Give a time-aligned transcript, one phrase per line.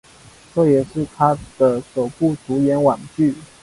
[0.55, 3.35] 这也是他的首部主演网剧。